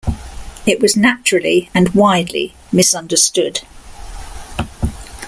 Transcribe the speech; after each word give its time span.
It 0.65 0.79
was 0.79 0.97
naturally 0.97 1.69
and 1.75 1.89
widely 1.89 2.55
misunderstood. 2.71 3.61